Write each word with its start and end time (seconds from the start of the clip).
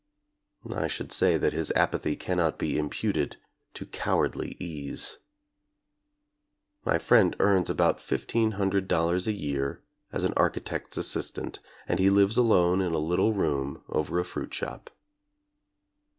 I 0.75 0.87
should 0.87 1.11
say 1.11 1.37
that 1.37 1.53
his 1.53 1.69
apathy 1.75 2.15
cannot 2.15 2.57
be 2.57 2.75
imputed 2.75 3.37
to 3.75 3.85
cowardly 3.85 4.57
ease. 4.59 5.19
My 6.83 6.97
friend 6.97 7.35
earns 7.39 7.69
about 7.69 8.01
fifteen 8.01 8.53
hundred 8.53 8.87
dollars 8.87 9.27
a 9.27 9.31
year 9.31 9.83
as 10.11 10.23
an 10.23 10.33
archi 10.35 10.61
tect's 10.61 10.97
assistant, 10.97 11.59
and 11.87 11.99
he 11.99 12.09
lives 12.09 12.35
alone 12.37 12.81
in 12.81 12.93
a 12.93 12.97
little 12.97 13.33
room 13.33 13.83
over 13.89 14.19
a 14.19 14.23
fruitshop. 14.25 14.89